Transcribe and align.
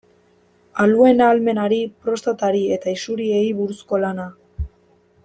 Aluen 0.85 1.21
ahalmenari, 1.25 1.79
prostatari 2.07 2.65
eta 2.79 2.97
isuriei 2.97 3.47
buruzko 3.61 4.01
lana. 4.07 4.31